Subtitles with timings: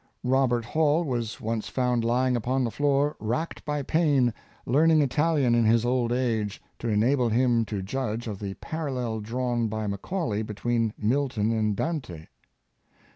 [0.23, 4.33] Robert Hall was once found lying upon the floor, racked by pain,
[4.65, 9.19] learn ing Italian in his old age, to enable him to judge of the parallel
[9.19, 12.25] drawn by Macauley between Milton and Dante.